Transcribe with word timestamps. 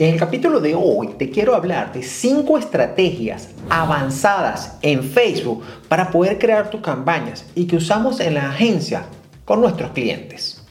En 0.00 0.14
el 0.14 0.18
capítulo 0.18 0.60
de 0.60 0.74
hoy 0.74 1.08
te 1.18 1.28
quiero 1.28 1.54
hablar 1.54 1.92
de 1.92 2.02
5 2.02 2.56
estrategias 2.56 3.50
avanzadas 3.68 4.78
en 4.80 5.04
Facebook 5.04 5.62
para 5.90 6.10
poder 6.10 6.38
crear 6.38 6.70
tus 6.70 6.80
campañas 6.80 7.44
y 7.54 7.66
que 7.66 7.76
usamos 7.76 8.18
en 8.20 8.32
la 8.32 8.48
agencia 8.48 9.04
con 9.44 9.60
nuestros 9.60 9.90
clientes. 9.90 10.64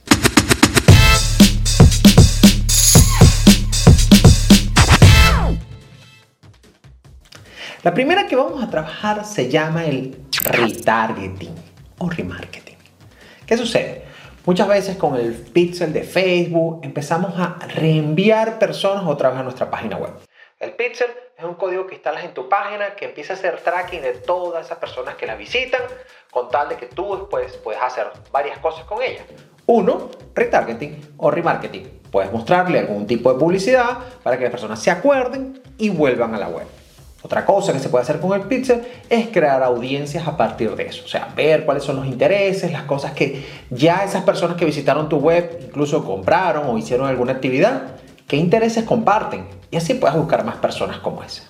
La 7.83 7.93
primera 7.93 8.25
que 8.25 8.35
vamos 8.35 8.63
a 8.63 8.71
trabajar 8.71 9.25
se 9.25 9.47
llama 9.47 9.85
el 9.85 10.17
retargeting 10.41 11.53
o 11.99 12.09
remarketing. 12.09 12.77
¿Qué 13.45 13.55
sucede? 13.55 14.08
Muchas 14.49 14.67
veces 14.67 14.97
con 14.97 15.15
el 15.15 15.35
pixel 15.35 15.93
de 15.93 16.01
Facebook 16.01 16.79
empezamos 16.81 17.37
a 17.37 17.59
reenviar 17.67 18.57
personas 18.57 19.03
otra 19.05 19.29
vez 19.29 19.37
a 19.37 19.43
nuestra 19.43 19.69
página 19.69 19.95
web. 19.97 20.09
El 20.59 20.71
pixel 20.71 21.11
es 21.37 21.45
un 21.45 21.53
código 21.53 21.85
que 21.85 21.93
instalas 21.93 22.23
en 22.23 22.33
tu 22.33 22.49
página 22.49 22.95
que 22.95 23.05
empieza 23.05 23.33
a 23.33 23.35
hacer 23.35 23.59
tracking 23.61 24.01
de 24.01 24.13
todas 24.13 24.65
esas 24.65 24.79
personas 24.79 25.13
que 25.17 25.27
la 25.27 25.35
visitan 25.35 25.81
con 26.31 26.49
tal 26.49 26.67
de 26.67 26.77
que 26.77 26.87
tú 26.87 27.15
después 27.15 27.57
puedes 27.57 27.79
hacer 27.79 28.07
varias 28.31 28.57
cosas 28.57 28.85
con 28.85 29.03
ellas. 29.03 29.23
Uno, 29.67 30.09
retargeting 30.33 31.13
o 31.17 31.29
remarketing. 31.29 32.01
Puedes 32.11 32.31
mostrarle 32.31 32.79
algún 32.79 33.05
tipo 33.05 33.31
de 33.31 33.37
publicidad 33.37 33.99
para 34.23 34.35
que 34.35 34.45
las 34.45 34.51
personas 34.51 34.81
se 34.81 34.89
acuerden 34.89 35.61
y 35.77 35.89
vuelvan 35.89 36.33
a 36.33 36.39
la 36.39 36.47
web. 36.47 36.65
Otra 37.21 37.45
cosa 37.45 37.73
que 37.73 37.79
se 37.79 37.89
puede 37.89 38.03
hacer 38.03 38.19
con 38.21 38.39
el 38.39 38.47
pixel 38.47 38.81
es 39.09 39.27
crear 39.27 39.61
audiencias 39.61 40.25
a 40.25 40.37
partir 40.37 40.73
de 40.75 40.85
eso, 40.85 41.03
o 41.03 41.07
sea, 41.07 41.33
ver 41.35 41.65
cuáles 41.65 41.83
son 41.83 41.97
los 41.97 42.05
intereses, 42.05 42.71
las 42.71 42.83
cosas 42.83 43.11
que 43.11 43.45
ya 43.69 44.05
esas 44.05 44.23
personas 44.23 44.55
que 44.55 44.63
visitaron 44.63 45.09
tu 45.09 45.17
web 45.17 45.59
incluso 45.61 46.05
compraron 46.05 46.67
o 46.67 46.77
hicieron 46.77 47.07
alguna 47.07 47.33
actividad, 47.33 47.97
qué 48.25 48.37
intereses 48.37 48.85
comparten 48.85 49.47
y 49.69 49.75
así 49.75 49.95
puedes 49.95 50.15
buscar 50.15 50.45
más 50.45 50.55
personas 50.57 50.99
como 50.99 51.21
esa. 51.21 51.43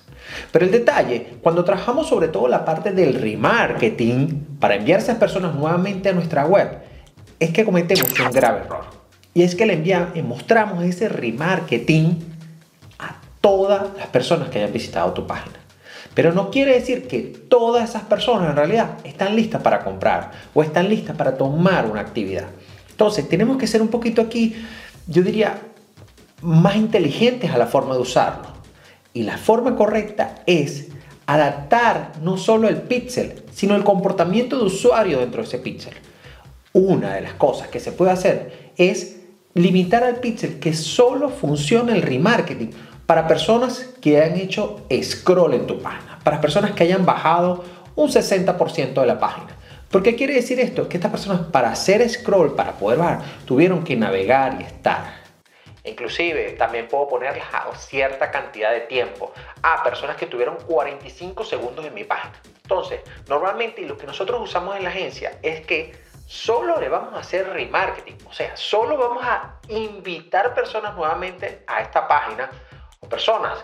Pero 0.50 0.64
el 0.64 0.72
detalle, 0.72 1.34
cuando 1.42 1.64
trabajamos 1.64 2.08
sobre 2.08 2.28
todo 2.28 2.48
la 2.48 2.64
parte 2.64 2.90
del 2.92 3.14
remarketing 3.14 4.58
para 4.58 4.74
enviar 4.74 4.98
a 4.98 5.02
esas 5.02 5.18
personas 5.18 5.54
nuevamente 5.54 6.08
a 6.08 6.12
nuestra 6.12 6.46
web, 6.46 6.80
es 7.38 7.50
que 7.50 7.64
cometemos 7.64 8.08
un 8.18 8.30
grave 8.32 8.62
error. 8.62 8.84
Y 9.34 9.42
es 9.42 9.54
que 9.54 9.66
le 9.66 9.74
enviamos, 9.74 10.16
mostramos 10.24 10.84
ese 10.84 11.08
remarketing 11.08 12.18
a 12.98 13.20
todas 13.40 13.96
las 13.96 14.08
personas 14.08 14.48
que 14.48 14.58
hayan 14.58 14.72
visitado 14.72 15.12
tu 15.12 15.26
página. 15.26 15.59
Pero 16.14 16.32
no 16.32 16.50
quiere 16.50 16.74
decir 16.74 17.06
que 17.06 17.20
todas 17.20 17.88
esas 17.88 18.02
personas 18.02 18.50
en 18.50 18.56
realidad 18.56 18.98
están 19.04 19.36
listas 19.36 19.62
para 19.62 19.84
comprar 19.84 20.32
o 20.54 20.62
están 20.62 20.88
listas 20.88 21.16
para 21.16 21.36
tomar 21.36 21.86
una 21.86 22.00
actividad. 22.00 22.46
Entonces, 22.90 23.28
tenemos 23.28 23.56
que 23.56 23.66
ser 23.66 23.80
un 23.80 23.88
poquito 23.88 24.20
aquí, 24.20 24.54
yo 25.06 25.22
diría, 25.22 25.60
más 26.42 26.76
inteligentes 26.76 27.50
a 27.50 27.58
la 27.58 27.66
forma 27.66 27.94
de 27.94 28.00
usarlo. 28.00 28.48
Y 29.12 29.22
la 29.22 29.38
forma 29.38 29.76
correcta 29.76 30.42
es 30.46 30.88
adaptar 31.26 32.12
no 32.22 32.36
solo 32.36 32.68
el 32.68 32.82
pixel, 32.82 33.44
sino 33.52 33.76
el 33.76 33.84
comportamiento 33.84 34.58
de 34.58 34.64
usuario 34.64 35.20
dentro 35.20 35.42
de 35.42 35.48
ese 35.48 35.58
pixel. 35.58 35.94
Una 36.72 37.14
de 37.14 37.20
las 37.20 37.34
cosas 37.34 37.68
que 37.68 37.80
se 37.80 37.92
puede 37.92 38.10
hacer 38.10 38.72
es 38.76 39.20
limitar 39.54 40.04
al 40.04 40.16
pixel 40.16 40.58
que 40.58 40.72
solo 40.74 41.28
funcione 41.28 41.92
el 41.92 42.02
remarketing 42.02 42.70
para 43.10 43.26
personas 43.26 43.92
que 44.00 44.22
han 44.22 44.36
hecho 44.36 44.86
scroll 45.02 45.54
en 45.54 45.66
tu 45.66 45.82
página, 45.82 46.20
para 46.22 46.40
personas 46.40 46.70
que 46.70 46.84
hayan 46.84 47.04
bajado 47.04 47.64
un 47.96 48.08
60% 48.08 49.00
de 49.00 49.04
la 49.04 49.18
página. 49.18 49.48
¿Por 49.90 50.04
qué 50.04 50.14
quiere 50.14 50.34
decir 50.34 50.60
esto? 50.60 50.88
Que 50.88 50.98
estas 50.98 51.10
personas 51.10 51.40
para 51.50 51.72
hacer 51.72 52.08
scroll, 52.08 52.54
para 52.54 52.74
poder 52.74 53.00
bajar, 53.00 53.22
tuvieron 53.46 53.82
que 53.82 53.96
navegar 53.96 54.58
y 54.60 54.62
estar. 54.62 55.12
Inclusive 55.82 56.52
también 56.52 56.86
puedo 56.86 57.08
ponerles 57.08 57.42
a 57.52 57.76
cierta 57.76 58.30
cantidad 58.30 58.70
de 58.70 58.82
tiempo 58.82 59.32
a 59.60 59.82
personas 59.82 60.14
que 60.14 60.26
tuvieron 60.26 60.58
45 60.68 61.44
segundos 61.44 61.84
en 61.84 61.94
mi 61.94 62.04
página. 62.04 62.40
Entonces, 62.62 63.00
normalmente 63.28 63.82
lo 63.86 63.98
que 63.98 64.06
nosotros 64.06 64.40
usamos 64.40 64.76
en 64.76 64.84
la 64.84 64.90
agencia 64.90 65.36
es 65.42 65.62
que 65.66 66.00
solo 66.28 66.78
le 66.78 66.88
vamos 66.88 67.12
a 67.14 67.18
hacer 67.18 67.48
remarketing, 67.48 68.18
o 68.24 68.32
sea, 68.32 68.56
solo 68.56 68.96
vamos 68.96 69.24
a 69.24 69.56
invitar 69.68 70.54
personas 70.54 70.94
nuevamente 70.94 71.64
a 71.66 71.80
esta 71.80 72.06
página 72.06 72.48
personas 73.08 73.58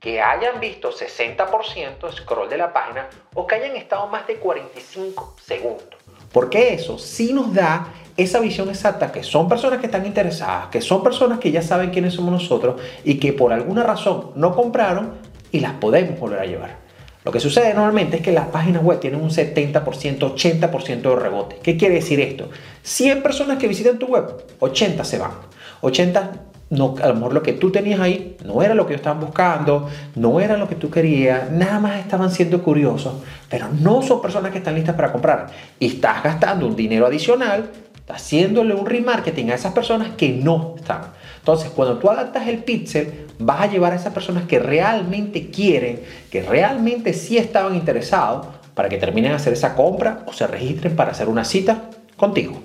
que 0.00 0.20
hayan 0.20 0.60
visto 0.60 0.92
60% 0.92 2.12
scroll 2.12 2.48
de 2.48 2.56
la 2.56 2.72
página 2.72 3.08
o 3.34 3.46
que 3.46 3.56
hayan 3.56 3.76
estado 3.76 4.06
más 4.06 4.26
de 4.26 4.36
45 4.36 5.36
segundos. 5.44 5.96
Porque 6.32 6.74
eso 6.74 6.98
sí 6.98 7.32
nos 7.32 7.52
da 7.52 7.88
esa 8.16 8.40
visión 8.40 8.68
exacta 8.68 9.10
que 9.10 9.22
son 9.22 9.48
personas 9.48 9.80
que 9.80 9.86
están 9.86 10.06
interesadas, 10.06 10.68
que 10.68 10.80
son 10.80 11.02
personas 11.02 11.38
que 11.38 11.50
ya 11.50 11.62
saben 11.62 11.90
quiénes 11.90 12.14
somos 12.14 12.32
nosotros 12.32 12.80
y 13.04 13.18
que 13.18 13.32
por 13.32 13.52
alguna 13.52 13.82
razón 13.82 14.32
no 14.34 14.54
compraron 14.54 15.18
y 15.50 15.60
las 15.60 15.74
podemos 15.74 16.18
volver 16.18 16.40
a 16.40 16.44
llevar. 16.44 16.88
Lo 17.24 17.32
que 17.32 17.40
sucede 17.40 17.74
normalmente 17.74 18.18
es 18.18 18.22
que 18.22 18.32
las 18.32 18.48
páginas 18.48 18.82
web 18.82 19.00
tienen 19.00 19.20
un 19.20 19.30
70%, 19.30 19.82
80% 19.82 21.02
de 21.02 21.16
rebote. 21.16 21.58
¿Qué 21.62 21.76
quiere 21.76 21.96
decir 21.96 22.20
esto? 22.20 22.48
100 22.82 23.22
personas 23.22 23.58
que 23.58 23.68
visitan 23.68 23.98
tu 23.98 24.06
web, 24.06 24.44
80 24.60 25.04
se 25.04 25.18
van. 25.18 25.32
80 25.80 26.32
no, 26.70 26.94
a 27.02 27.08
lo 27.08 27.14
mejor 27.14 27.32
lo 27.32 27.42
que 27.42 27.54
tú 27.54 27.70
tenías 27.70 28.00
ahí 28.00 28.36
no 28.44 28.62
era 28.62 28.74
lo 28.74 28.86
que 28.86 28.92
ellos 28.92 29.00
estaban 29.00 29.20
buscando, 29.20 29.88
no 30.14 30.40
era 30.40 30.56
lo 30.56 30.68
que 30.68 30.74
tú 30.74 30.90
querías, 30.90 31.50
nada 31.50 31.80
más 31.80 31.98
estaban 31.98 32.30
siendo 32.30 32.62
curiosos, 32.62 33.14
pero 33.48 33.68
no 33.80 34.02
son 34.02 34.20
personas 34.20 34.52
que 34.52 34.58
están 34.58 34.74
listas 34.74 34.94
para 34.94 35.10
comprar. 35.10 35.48
Y 35.78 35.86
estás 35.86 36.22
gastando 36.22 36.66
un 36.66 36.76
dinero 36.76 37.06
adicional, 37.06 37.70
haciéndole 38.08 38.74
un 38.74 38.86
remarketing 38.86 39.50
a 39.50 39.54
esas 39.54 39.72
personas 39.72 40.10
que 40.16 40.30
no 40.30 40.74
están. 40.76 41.12
Entonces, 41.38 41.70
cuando 41.70 41.98
tú 41.98 42.10
adaptas 42.10 42.46
el 42.48 42.58
pixel, 42.58 43.26
vas 43.38 43.62
a 43.62 43.66
llevar 43.66 43.92
a 43.92 43.96
esas 43.96 44.12
personas 44.12 44.44
que 44.44 44.58
realmente 44.58 45.50
quieren, 45.50 46.00
que 46.30 46.42
realmente 46.42 47.14
sí 47.14 47.38
estaban 47.38 47.74
interesados, 47.74 48.46
para 48.78 48.88
que 48.88 48.96
terminen 48.96 49.32
de 49.32 49.36
hacer 49.36 49.54
esa 49.54 49.74
compra 49.74 50.20
o 50.26 50.32
se 50.32 50.46
registren 50.46 50.94
para 50.94 51.10
hacer 51.10 51.28
una 51.28 51.44
cita 51.44 51.90
contigo. 52.16 52.60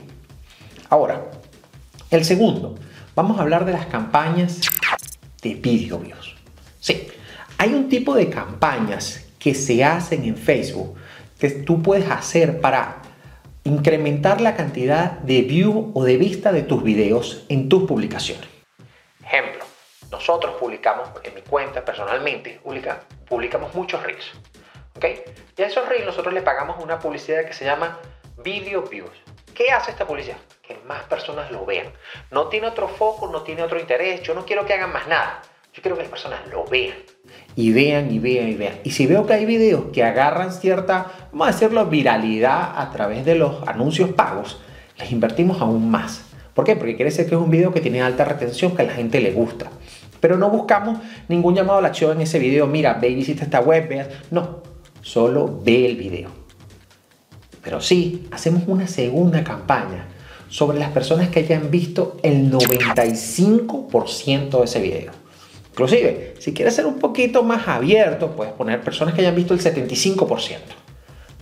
Ahora, 0.88 1.24
el 2.12 2.24
segundo, 2.24 2.76
vamos 3.16 3.38
a 3.38 3.44
hablar 3.44 3.66
de 3.66 3.74
las 3.74 3.86
campañas 3.86 4.62
de 5.42 5.56
video 5.56 6.00
views. 6.00 6.36
Sí, 6.80 7.08
hay 7.58 7.74
un 7.74 7.90
tipo 7.90 8.16
de 8.16 8.30
campañas 8.30 9.26
que 9.40 9.54
se 9.54 9.84
hacen 9.84 10.24
en 10.24 10.38
Facebook 10.38 10.98
que 11.40 11.50
tú 11.50 11.82
puedes 11.82 12.10
hacer 12.10 12.62
para 12.62 13.02
incrementar 13.66 14.42
la 14.42 14.56
cantidad 14.56 15.12
de 15.20 15.42
view 15.42 15.92
o 15.94 16.04
de 16.04 16.18
vista 16.18 16.52
de 16.52 16.64
tus 16.64 16.84
videos 16.84 17.46
en 17.50 17.70
tus 17.70 17.84
publicaciones. 17.84 18.48
Ejemplo, 19.26 19.66
nosotros 20.12 20.56
publicamos 20.60 21.10
en 21.24 21.36
mi 21.36 21.42
cuenta 21.42 21.84
personalmente, 21.84 22.60
publicamos 23.28 23.74
muchos 23.74 24.04
reels. 24.04 24.32
¿ok? 24.96 25.06
Y 25.58 25.62
a 25.62 25.68
esos 25.68 25.88
reels 25.88 26.06
nosotros 26.06 26.34
le 26.34 26.42
pagamos 26.42 26.84
una 26.84 27.00
publicidad 27.00 27.46
que 27.46 27.54
se 27.54 27.66
llama 27.66 28.00
Video 28.44 28.84
Views. 28.84 29.12
¿Qué 29.54 29.72
hace 29.72 29.92
esta 29.92 30.06
publicidad? 30.06 30.38
Que 30.74 30.88
más 30.88 31.04
personas 31.04 31.52
lo 31.52 31.66
vean. 31.66 31.88
No 32.32 32.48
tiene 32.48 32.68
otro 32.68 32.88
foco, 32.88 33.28
no 33.28 33.42
tiene 33.42 33.62
otro 33.62 33.80
interés. 33.80 34.22
Yo 34.24 34.34
no 34.34 34.46
quiero 34.46 34.66
que 34.66 34.74
hagan 34.74 34.92
más 34.92 35.08
nada. 35.08 35.42
Yo 35.74 35.82
quiero 35.82 35.96
que 35.96 36.04
las 36.04 36.12
personas 36.12 36.40
lo 36.52 36.66
vean. 36.66 36.96
Y 37.56 37.72
vean 37.72 38.12
y 38.12 38.20
vean 38.20 38.50
y 38.50 38.56
vean. 38.56 38.80
Y 38.84 38.92
si 38.92 39.06
veo 39.06 39.26
que 39.26 39.34
hay 39.34 39.46
videos 39.46 39.86
que 39.94 40.04
agarran 40.04 40.52
cierta, 40.52 41.12
vamos 41.32 41.48
a 41.48 41.52
decirlo, 41.52 41.86
viralidad 41.86 42.74
a 42.76 42.92
través 42.92 43.26
de 43.26 43.36
los 43.36 43.68
anuncios 43.68 44.12
pagos, 44.12 44.62
les 44.98 45.12
invertimos 45.12 45.62
aún 45.62 45.90
más. 45.90 46.26
¿Por 46.54 46.66
qué? 46.66 46.76
Porque 46.76 46.96
quiere 46.96 47.12
decir 47.12 47.28
que 47.28 47.36
es 47.36 47.42
un 47.42 47.52
video 47.52 47.72
que 47.74 47.82
tiene 47.82 48.02
alta 48.02 48.26
retención, 48.26 48.76
que 48.76 48.84
a 48.84 48.86
la 48.86 48.94
gente 48.94 49.20
le 49.20 49.32
gusta. 49.32 49.70
Pero 50.20 50.38
no 50.38 50.50
buscamos 50.50 51.00
ningún 51.28 51.56
llamado 51.56 51.80
a 51.80 51.82
la 51.82 51.90
acción 51.90 52.14
en 52.14 52.22
ese 52.22 52.40
video. 52.40 52.68
Mira, 52.68 52.94
ve 52.94 53.10
y 53.10 53.16
visita 53.16 53.44
esta 53.44 53.60
web, 53.60 53.88
veas. 53.88 54.08
No, 54.32 54.62
solo 55.02 55.60
ve 55.64 55.86
el 55.86 55.98
video. 55.98 56.30
Pero 57.64 57.82
sí, 57.82 58.28
hacemos 58.32 58.64
una 58.68 58.88
segunda 58.88 59.44
campaña 59.44 60.08
sobre 60.54 60.78
las 60.78 60.92
personas 60.92 61.30
que 61.30 61.40
hayan 61.40 61.72
visto 61.72 62.18
el 62.22 62.52
95% 62.52 64.60
de 64.60 64.66
ese 64.66 64.80
video. 64.80 65.12
Inclusive, 65.72 66.36
si 66.38 66.54
quieres 66.54 66.76
ser 66.76 66.86
un 66.86 67.00
poquito 67.00 67.42
más 67.42 67.68
abierto, 67.68 68.36
puedes 68.36 68.54
poner 68.54 68.80
personas 68.82 69.16
que 69.16 69.22
hayan 69.22 69.36
visto 69.36 69.56
el 69.56 69.60
75%. 69.60 70.58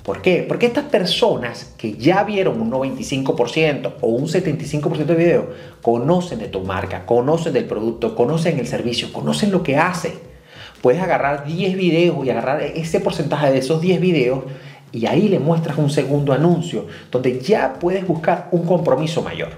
¿Por 0.03 0.21
qué? 0.21 0.45
Porque 0.47 0.67
estas 0.67 0.85
personas 0.85 1.73
que 1.77 1.97
ya 1.97 2.23
vieron 2.23 2.61
un 2.61 2.71
95% 2.71 3.95
o 3.99 4.07
un 4.07 4.29
75% 4.29 5.03
de 5.03 5.15
video 5.15 5.49
conocen 5.81 6.39
de 6.39 6.47
tu 6.47 6.61
marca, 6.61 7.05
conocen 7.05 7.51
del 7.51 7.65
producto, 7.65 8.15
conocen 8.15 8.59
el 8.59 8.67
servicio, 8.67 9.11
conocen 9.11 9.51
lo 9.51 9.61
que 9.61 9.75
hace. 9.75 10.13
Puedes 10.81 11.01
agarrar 11.01 11.45
10 11.45 11.75
videos 11.75 12.25
y 12.25 12.29
agarrar 12.29 12.61
ese 12.61 13.01
porcentaje 13.01 13.51
de 13.51 13.57
esos 13.57 13.81
10 13.81 13.99
videos 13.99 14.45
y 14.91 15.05
ahí 15.05 15.27
le 15.27 15.39
muestras 15.39 15.77
un 15.77 15.89
segundo 15.89 16.33
anuncio 16.33 16.85
donde 17.11 17.39
ya 17.39 17.73
puedes 17.73 18.05
buscar 18.05 18.49
un 18.51 18.65
compromiso 18.65 19.21
mayor. 19.21 19.49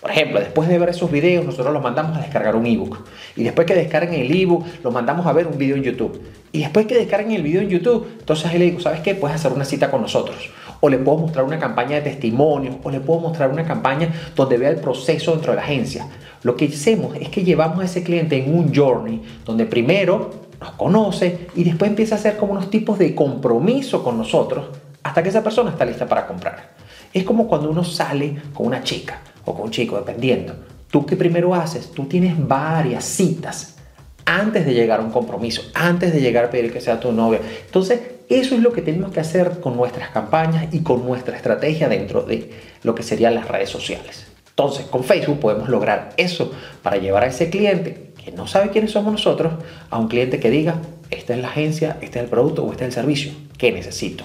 Por 0.00 0.12
ejemplo, 0.12 0.38
después 0.38 0.68
de 0.68 0.78
ver 0.78 0.90
esos 0.90 1.10
videos, 1.10 1.44
nosotros 1.44 1.74
los 1.74 1.82
mandamos 1.82 2.16
a 2.16 2.20
descargar 2.20 2.54
un 2.54 2.64
ebook. 2.66 2.98
Y 3.34 3.42
después 3.42 3.66
que 3.66 3.74
descarguen 3.74 4.20
el 4.20 4.30
ebook, 4.30 4.64
los 4.84 4.94
mandamos 4.94 5.26
a 5.26 5.32
ver 5.32 5.48
un 5.48 5.58
video 5.58 5.76
en 5.76 5.82
YouTube. 5.82 6.22
Y 6.52 6.60
después 6.60 6.86
que 6.86 6.94
descarguen 6.94 7.32
el 7.32 7.42
video 7.42 7.62
en 7.62 7.68
YouTube, 7.68 8.06
entonces 8.20 8.46
ahí 8.46 8.58
le 8.58 8.66
digo, 8.66 8.80
¿sabes 8.80 9.00
qué? 9.00 9.16
Puedes 9.16 9.34
hacer 9.34 9.52
una 9.52 9.64
cita 9.64 9.90
con 9.90 10.00
nosotros. 10.00 10.50
o 10.80 10.88
le 10.88 10.98
puedo 10.98 11.18
mostrar 11.18 11.44
una 11.44 11.58
campaña 11.58 11.96
de 11.96 12.02
testimonios, 12.02 12.76
o 12.84 12.90
le 12.92 13.00
puedo 13.00 13.18
mostrar 13.18 13.50
una 13.50 13.64
campaña 13.64 14.12
donde 14.36 14.56
vea 14.58 14.70
el 14.70 14.76
proceso 14.76 15.32
dentro 15.32 15.50
de 15.50 15.56
la 15.56 15.62
agencia. 15.62 16.06
Lo 16.44 16.54
que 16.54 16.66
hacemos 16.66 17.16
es 17.16 17.30
que 17.30 17.42
llevamos 17.42 17.80
a 17.80 17.84
ese 17.84 18.04
cliente 18.04 18.36
en 18.36 18.54
un 18.54 18.72
journey 18.72 19.20
donde 19.44 19.66
primero 19.66 20.47
nos 20.60 20.72
conoce 20.72 21.48
y 21.54 21.64
después 21.64 21.90
empieza 21.90 22.14
a 22.14 22.18
hacer 22.18 22.36
como 22.36 22.52
unos 22.52 22.70
tipos 22.70 22.98
de 22.98 23.14
compromiso 23.14 24.02
con 24.02 24.18
nosotros 24.18 24.66
hasta 25.02 25.22
que 25.22 25.28
esa 25.28 25.42
persona 25.42 25.70
está 25.70 25.84
lista 25.84 26.06
para 26.06 26.26
comprar. 26.26 26.70
Es 27.12 27.24
como 27.24 27.48
cuando 27.48 27.70
uno 27.70 27.84
sale 27.84 28.42
con 28.52 28.66
una 28.66 28.82
chica 28.82 29.20
o 29.44 29.54
con 29.54 29.66
un 29.66 29.70
chico, 29.70 29.96
dependiendo. 29.96 30.54
¿Tú 30.90 31.06
qué 31.06 31.16
primero 31.16 31.54
haces? 31.54 31.92
Tú 31.92 32.04
tienes 32.04 32.34
varias 32.36 33.04
citas 33.04 33.76
antes 34.24 34.66
de 34.66 34.74
llegar 34.74 35.00
a 35.00 35.02
un 35.02 35.10
compromiso, 35.10 35.62
antes 35.74 36.12
de 36.12 36.20
llegar 36.20 36.46
a 36.46 36.50
pedir 36.50 36.72
que 36.72 36.80
sea 36.80 37.00
tu 37.00 37.12
novia. 37.12 37.40
Entonces, 37.64 38.00
eso 38.28 38.54
es 38.54 38.60
lo 38.60 38.72
que 38.72 38.82
tenemos 38.82 39.10
que 39.10 39.20
hacer 39.20 39.60
con 39.60 39.76
nuestras 39.76 40.10
campañas 40.10 40.72
y 40.72 40.80
con 40.80 41.06
nuestra 41.06 41.36
estrategia 41.36 41.88
dentro 41.88 42.22
de 42.22 42.50
lo 42.82 42.94
que 42.94 43.02
serían 43.02 43.34
las 43.34 43.48
redes 43.48 43.70
sociales. 43.70 44.26
Entonces, 44.50 44.86
con 44.86 45.04
Facebook 45.04 45.38
podemos 45.38 45.68
lograr 45.68 46.10
eso 46.16 46.52
para 46.82 46.96
llevar 46.96 47.24
a 47.24 47.28
ese 47.28 47.48
cliente 47.48 48.07
que 48.22 48.32
no 48.32 48.46
sabe 48.46 48.70
quiénes 48.70 48.92
somos 48.92 49.12
nosotros 49.12 49.54
a 49.90 49.98
un 49.98 50.08
cliente 50.08 50.40
que 50.40 50.50
diga, 50.50 50.76
esta 51.10 51.34
es 51.34 51.40
la 51.40 51.48
agencia, 51.48 51.96
este 52.00 52.18
es 52.18 52.24
el 52.24 52.30
producto 52.30 52.64
o 52.64 52.72
este 52.72 52.84
es 52.84 52.88
el 52.88 52.94
servicio 52.94 53.32
que 53.56 53.72
necesito. 53.72 54.24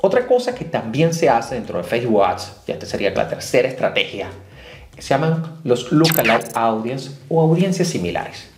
Otra 0.00 0.26
cosa 0.26 0.54
que 0.54 0.64
también 0.64 1.14
se 1.14 1.28
hace 1.28 1.54
dentro 1.54 1.78
de 1.78 1.84
Facebook 1.84 2.24
Ads, 2.24 2.62
y 2.66 2.72
esta 2.72 2.86
sería 2.86 3.10
la 3.10 3.28
tercera 3.28 3.68
estrategia, 3.68 4.28
se 4.98 5.08
llaman 5.08 5.60
los 5.64 5.90
lookalike 5.90 6.50
audience 6.54 7.10
o 7.28 7.40
audiencias 7.40 7.88
similares. 7.88 8.48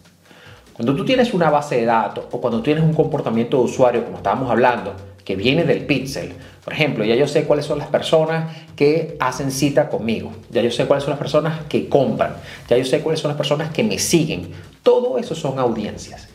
Cuando 0.74 0.94
tú 0.94 1.04
tienes 1.04 1.32
una 1.32 1.50
base 1.50 1.76
de 1.76 1.84
datos 1.84 2.26
o 2.30 2.40
cuando 2.40 2.60
tienes 2.60 2.82
un 2.82 2.92
comportamiento 2.92 3.58
de 3.58 3.64
usuario, 3.64 4.04
como 4.04 4.16
estábamos 4.16 4.50
hablando, 4.50 4.94
que 5.24 5.36
viene 5.36 5.64
del 5.64 5.86
pixel, 5.86 6.34
por 6.64 6.72
ejemplo, 6.72 7.04
ya 7.04 7.14
yo 7.14 7.28
sé 7.28 7.44
cuáles 7.44 7.66
son 7.66 7.78
las 7.78 7.88
personas 7.88 8.56
que 8.74 9.16
hacen 9.20 9.50
cita 9.50 9.90
conmigo, 9.90 10.32
ya 10.50 10.62
yo 10.62 10.70
sé 10.70 10.86
cuáles 10.86 11.04
son 11.04 11.10
las 11.10 11.18
personas 11.18 11.64
que 11.68 11.90
compran, 11.90 12.36
ya 12.68 12.78
yo 12.78 12.84
sé 12.86 13.00
cuáles 13.00 13.20
son 13.20 13.28
las 13.28 13.36
personas 13.36 13.70
que 13.70 13.84
me 13.84 13.98
siguen. 13.98 14.50
Todo 14.82 15.18
eso 15.18 15.34
son 15.34 15.58
audiencias. 15.58 16.28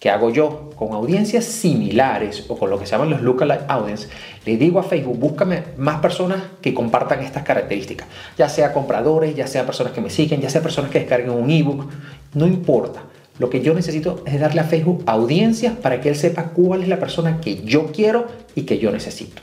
¿Qué 0.00 0.10
hago 0.10 0.30
yo? 0.30 0.70
Con 0.76 0.92
audiencias 0.92 1.44
similares 1.44 2.46
o 2.48 2.58
con 2.58 2.70
lo 2.70 2.78
que 2.78 2.86
se 2.86 2.92
llaman 2.92 3.10
los 3.10 3.20
lookalike 3.20 3.64
audience, 3.68 4.08
le 4.46 4.56
digo 4.56 4.78
a 4.78 4.82
Facebook, 4.82 5.18
búscame 5.18 5.62
más 5.76 6.00
personas 6.00 6.42
que 6.62 6.72
compartan 6.72 7.20
estas 7.20 7.42
características, 7.42 8.08
ya 8.38 8.48
sea 8.48 8.72
compradores, 8.72 9.34
ya 9.34 9.46
sea 9.46 9.66
personas 9.66 9.92
que 9.92 10.00
me 10.00 10.10
siguen, 10.10 10.40
ya 10.40 10.48
sea 10.48 10.62
personas 10.62 10.90
que 10.90 11.00
descarguen 11.00 11.30
un 11.30 11.50
ebook, 11.50 11.90
no 12.34 12.46
importa 12.46 13.02
lo 13.38 13.50
que 13.50 13.60
yo 13.60 13.74
necesito 13.74 14.22
es 14.26 14.38
darle 14.38 14.60
a 14.60 14.64
Facebook 14.64 15.02
audiencias 15.06 15.74
para 15.74 16.00
que 16.00 16.08
él 16.08 16.16
sepa 16.16 16.50
cuál 16.50 16.82
es 16.82 16.88
la 16.88 17.00
persona 17.00 17.40
que 17.40 17.64
yo 17.64 17.86
quiero 17.86 18.26
y 18.54 18.62
que 18.62 18.78
yo 18.78 18.92
necesito. 18.92 19.42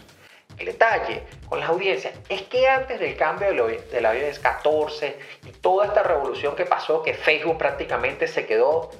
El 0.62 0.68
detalle 0.68 1.24
con 1.50 1.60
las 1.60 1.70
audiencias 1.70 2.14
es 2.30 2.44
que 2.44 2.68
antes 2.68 3.00
del 3.00 3.18
cambio 3.18 3.48
de 3.48 4.00
la 4.00 4.16
iOS 4.16 4.38
14 4.38 5.18
y 5.48 5.50
toda 5.54 5.88
esta 5.88 6.04
revolución 6.04 6.56
que 6.56 6.66
pasó, 6.66 7.02
que 7.02 7.16
Facebook 7.16 7.58
prácticamente 7.58 8.28
se 8.28 8.46
quedó, 8.46 8.92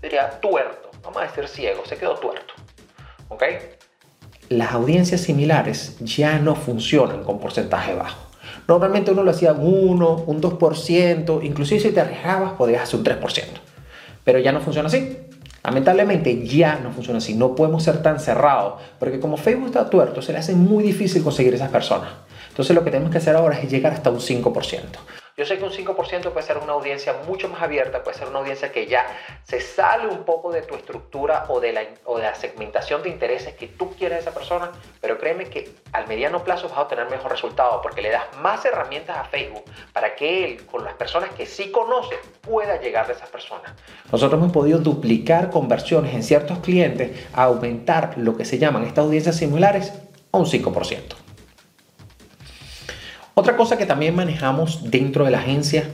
diría, 0.00 0.38
tuerto, 0.38 0.92
vamos 1.02 1.20
a 1.20 1.26
decir 1.26 1.48
ciego, 1.48 1.84
se 1.86 1.96
quedó 1.96 2.14
tuerto. 2.14 2.54
¿Ok? 3.30 3.42
Las 4.48 4.70
audiencias 4.70 5.22
similares 5.22 5.96
ya 5.98 6.38
no 6.38 6.54
funcionan 6.54 7.24
con 7.24 7.40
porcentaje 7.40 7.94
bajo. 7.94 8.28
Normalmente 8.68 9.10
uno 9.10 9.24
lo 9.24 9.32
hacía 9.32 9.54
un 9.54 9.90
1, 9.90 10.24
un 10.24 10.40
2%, 10.40 11.42
inclusive 11.42 11.80
si 11.80 11.90
te 11.90 12.00
arriesgabas 12.00 12.52
podías 12.52 12.82
hacer 12.82 13.00
un 13.00 13.04
3% 13.04 13.44
pero 14.28 14.40
ya 14.40 14.52
no 14.52 14.60
funciona 14.60 14.88
así. 14.88 15.17
Lamentablemente 15.68 16.46
ya 16.46 16.80
no 16.82 16.92
funciona 16.92 17.18
así, 17.18 17.34
no 17.34 17.54
podemos 17.54 17.82
ser 17.82 18.00
tan 18.00 18.18
cerrados, 18.18 18.80
porque 18.98 19.20
como 19.20 19.36
Facebook 19.36 19.66
está 19.66 19.90
tuerto, 19.90 20.22
se 20.22 20.32
le 20.32 20.38
hace 20.38 20.54
muy 20.54 20.82
difícil 20.82 21.22
conseguir 21.22 21.52
esas 21.52 21.68
personas. 21.68 22.08
Entonces 22.48 22.74
lo 22.74 22.82
que 22.82 22.90
tenemos 22.90 23.12
que 23.12 23.18
hacer 23.18 23.36
ahora 23.36 23.60
es 23.60 23.70
llegar 23.70 23.92
hasta 23.92 24.08
un 24.08 24.18
5%. 24.18 24.80
Yo 25.38 25.46
sé 25.46 25.56
que 25.56 25.62
un 25.62 25.70
5% 25.70 26.32
puede 26.32 26.44
ser 26.44 26.58
una 26.58 26.72
audiencia 26.72 27.14
mucho 27.24 27.48
más 27.48 27.62
abierta, 27.62 28.02
puede 28.02 28.18
ser 28.18 28.26
una 28.26 28.40
audiencia 28.40 28.72
que 28.72 28.88
ya 28.88 29.06
se 29.44 29.60
sale 29.60 30.08
un 30.08 30.24
poco 30.24 30.50
de 30.50 30.62
tu 30.62 30.74
estructura 30.74 31.44
o 31.48 31.60
de 31.60 31.72
la, 31.72 31.82
o 32.06 32.16
de 32.16 32.24
la 32.24 32.34
segmentación 32.34 33.04
de 33.04 33.10
intereses 33.10 33.54
que 33.54 33.68
tú 33.68 33.90
quieres 33.90 34.16
de 34.18 34.22
esa 34.22 34.34
persona, 34.34 34.72
pero 35.00 35.16
créeme 35.16 35.44
que 35.44 35.70
al 35.92 36.08
mediano 36.08 36.42
plazo 36.42 36.68
vas 36.68 36.78
a 36.78 36.82
obtener 36.82 37.08
mejor 37.08 37.30
resultado 37.30 37.80
porque 37.80 38.02
le 38.02 38.10
das 38.10 38.24
más 38.42 38.64
herramientas 38.64 39.16
a 39.16 39.22
Facebook 39.26 39.62
para 39.92 40.16
que 40.16 40.44
él, 40.44 40.66
con 40.66 40.82
las 40.82 40.94
personas 40.94 41.30
que 41.30 41.46
sí 41.46 41.70
conoce, 41.70 42.16
pueda 42.40 42.80
llegar 42.80 43.08
a 43.08 43.12
esas 43.12 43.28
personas. 43.28 43.70
Nosotros 44.10 44.40
hemos 44.40 44.50
podido 44.50 44.80
duplicar 44.80 45.50
conversiones 45.50 46.16
en 46.16 46.24
ciertos 46.24 46.58
clientes, 46.58 47.28
aumentar 47.32 48.14
lo 48.18 48.36
que 48.36 48.44
se 48.44 48.58
llaman 48.58 48.82
estas 48.82 49.04
audiencias 49.04 49.36
similares 49.36 49.92
a 50.32 50.38
un 50.38 50.46
5%. 50.46 51.17
Otra 53.38 53.56
cosa 53.56 53.78
que 53.78 53.86
también 53.86 54.16
manejamos 54.16 54.90
dentro 54.90 55.24
de 55.24 55.30
la 55.30 55.38
agencia 55.38 55.84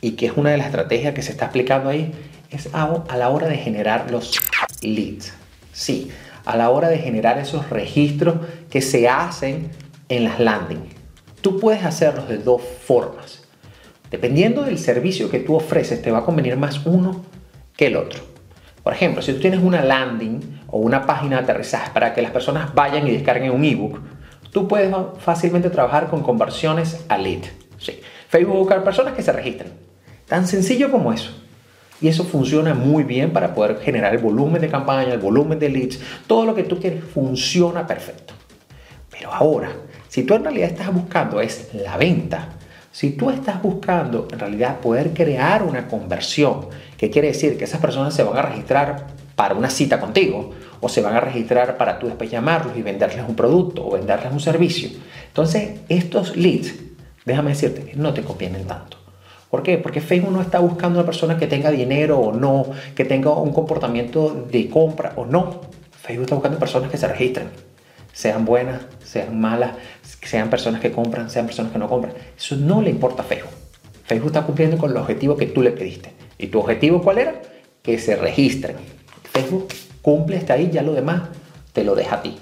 y 0.00 0.12
que 0.12 0.26
es 0.26 0.32
una 0.36 0.50
de 0.50 0.58
las 0.58 0.66
estrategias 0.66 1.12
que 1.12 1.22
se 1.22 1.32
está 1.32 1.46
aplicando 1.46 1.90
ahí 1.90 2.12
es 2.52 2.68
a, 2.72 3.02
la 3.16 3.30
hora 3.30 3.48
de 3.48 3.56
generar 3.56 4.12
los 4.12 4.38
leads. 4.80 5.32
Sí, 5.72 6.12
a 6.44 6.56
la 6.56 6.70
hora 6.70 6.88
de 6.88 6.98
generar 6.98 7.36
esos 7.38 7.68
registros 7.68 8.36
que 8.70 8.80
se 8.80 9.08
hacen 9.08 9.72
en 10.08 10.22
las 10.22 10.38
landing. 10.38 10.84
Tú 11.40 11.58
puedes 11.58 11.82
hacerlos 11.82 12.28
de 12.28 12.38
dos 12.38 12.62
formas. 12.62 13.42
Dependiendo 14.08 14.62
del 14.62 14.78
servicio 14.78 15.32
que 15.32 15.40
tú 15.40 15.56
ofreces, 15.56 16.00
te 16.00 16.12
va 16.12 16.18
a 16.18 16.24
convenir 16.24 16.56
más 16.56 16.86
uno 16.86 17.24
que 17.76 17.88
el 17.88 17.96
otro. 17.96 18.22
Por 18.84 18.92
ejemplo, 18.92 19.20
si 19.20 19.32
tú 19.32 19.40
tienes 19.40 19.58
una 19.60 19.82
landing 19.82 20.60
o 20.68 20.78
una 20.78 21.06
página 21.06 21.38
de 21.38 21.42
aterrizaje 21.42 21.90
para 21.92 22.14
que 22.14 22.22
las 22.22 22.30
personas 22.30 22.72
vayan 22.72 23.08
y 23.08 23.10
descarguen 23.10 23.50
un 23.50 23.64
ebook, 23.64 23.98
Tú 24.54 24.68
puedes 24.68 24.94
fácilmente 25.18 25.68
trabajar 25.68 26.08
con 26.08 26.22
conversiones 26.22 27.04
a 27.08 27.18
lead. 27.18 27.42
Sí. 27.76 27.98
Facebook 28.28 28.56
buscar 28.56 28.84
personas 28.84 29.14
que 29.14 29.22
se 29.22 29.32
registren. 29.32 29.72
Tan 30.28 30.46
sencillo 30.46 30.92
como 30.92 31.12
eso. 31.12 31.32
Y 32.00 32.06
eso 32.06 32.22
funciona 32.22 32.72
muy 32.72 33.02
bien 33.02 33.32
para 33.32 33.52
poder 33.52 33.80
generar 33.80 34.14
el 34.14 34.20
volumen 34.20 34.62
de 34.62 34.68
campaña, 34.68 35.12
el 35.12 35.18
volumen 35.18 35.58
de 35.58 35.70
leads, 35.70 35.98
todo 36.28 36.46
lo 36.46 36.54
que 36.54 36.62
tú 36.62 36.78
quieres 36.78 37.02
funciona 37.02 37.84
perfecto. 37.84 38.32
Pero 39.10 39.34
ahora, 39.34 39.72
si 40.06 40.22
tú 40.22 40.34
en 40.34 40.44
realidad 40.44 40.70
estás 40.70 40.94
buscando 40.94 41.40
es 41.40 41.74
la 41.74 41.96
venta, 41.96 42.50
si 42.92 43.10
tú 43.10 43.30
estás 43.30 43.60
buscando 43.60 44.28
en 44.30 44.38
realidad 44.38 44.78
poder 44.78 45.10
crear 45.14 45.64
una 45.64 45.88
conversión, 45.88 46.68
que 46.96 47.10
quiere 47.10 47.26
decir 47.26 47.58
que 47.58 47.64
esas 47.64 47.80
personas 47.80 48.14
se 48.14 48.22
van 48.22 48.38
a 48.38 48.42
registrar 48.42 49.13
para 49.34 49.54
una 49.54 49.70
cita 49.70 50.00
contigo 50.00 50.52
o 50.80 50.88
se 50.88 51.00
van 51.00 51.14
a 51.14 51.20
registrar 51.20 51.76
para 51.76 51.98
tú 51.98 52.06
después 52.06 52.30
llamarlos 52.30 52.76
y 52.76 52.82
venderles 52.82 53.24
un 53.26 53.34
producto 53.34 53.86
o 53.86 53.92
venderles 53.92 54.32
un 54.32 54.40
servicio. 54.40 54.90
Entonces, 55.28 55.80
estos 55.88 56.36
leads, 56.36 56.74
déjame 57.24 57.50
decirte 57.50 57.84
que 57.84 57.96
no 57.96 58.12
te 58.12 58.22
convienen 58.22 58.66
tanto. 58.66 58.98
¿Por 59.50 59.62
qué? 59.62 59.78
Porque 59.78 60.00
Facebook 60.00 60.32
no 60.32 60.42
está 60.42 60.58
buscando 60.58 60.98
una 60.98 61.06
persona 61.06 61.38
que 61.38 61.46
tenga 61.46 61.70
dinero 61.70 62.18
o 62.18 62.32
no, 62.32 62.66
que 62.94 63.04
tenga 63.04 63.30
un 63.30 63.52
comportamiento 63.52 64.46
de 64.50 64.68
compra 64.68 65.12
o 65.16 65.24
no. 65.24 65.60
Facebook 66.02 66.24
está 66.24 66.34
buscando 66.34 66.58
personas 66.58 66.90
que 66.90 66.98
se 66.98 67.06
registren, 67.06 67.50
sean 68.12 68.44
buenas, 68.44 68.82
sean 69.04 69.40
malas, 69.40 69.76
sean 70.02 70.50
personas 70.50 70.80
que 70.80 70.90
compran, 70.90 71.30
sean 71.30 71.46
personas 71.46 71.72
que 71.72 71.78
no 71.78 71.88
compran. 71.88 72.14
Eso 72.36 72.56
no 72.56 72.82
le 72.82 72.90
importa 72.90 73.22
a 73.22 73.24
Facebook. 73.24 73.52
Facebook 74.04 74.30
está 74.30 74.42
cumpliendo 74.42 74.76
con 74.76 74.90
el 74.90 74.96
objetivo 74.96 75.36
que 75.36 75.46
tú 75.46 75.62
le 75.62 75.70
pediste. 75.70 76.12
¿Y 76.36 76.48
tu 76.48 76.58
objetivo 76.58 77.00
cuál 77.00 77.18
era? 77.18 77.40
Que 77.82 77.98
se 77.98 78.16
registren. 78.16 78.76
Facebook 79.34 79.68
cumple 80.00 80.36
hasta 80.36 80.54
ahí, 80.54 80.70
ya 80.70 80.82
lo 80.82 80.92
demás 80.92 81.22
te 81.72 81.82
lo 81.82 81.96
deja 81.96 82.16
a 82.16 82.22
ti. 82.22 82.40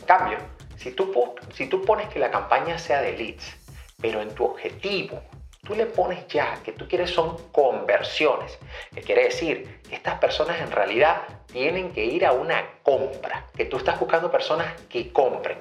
En 0.00 0.04
cambio, 0.04 0.38
si 0.76 0.90
tú, 0.90 1.12
si 1.54 1.66
tú 1.66 1.82
pones 1.82 2.08
que 2.08 2.18
la 2.18 2.30
campaña 2.32 2.76
sea 2.76 3.00
de 3.02 3.16
leads, 3.16 3.56
pero 4.00 4.20
en 4.20 4.34
tu 4.34 4.44
objetivo 4.44 5.22
tú 5.64 5.76
le 5.76 5.86
pones 5.86 6.26
ya 6.28 6.58
que 6.64 6.72
tú 6.72 6.88
quieres 6.88 7.10
son 7.10 7.36
conversiones, 7.52 8.58
que 8.92 9.00
quiere 9.00 9.24
decir 9.24 9.80
que 9.88 9.94
estas 9.94 10.18
personas 10.18 10.60
en 10.60 10.72
realidad 10.72 11.22
tienen 11.52 11.92
que 11.92 12.04
ir 12.04 12.26
a 12.26 12.32
una 12.32 12.64
compra, 12.82 13.46
que 13.56 13.64
tú 13.66 13.76
estás 13.76 13.98
buscando 14.00 14.30
personas 14.30 14.74
que 14.88 15.12
compren. 15.12 15.58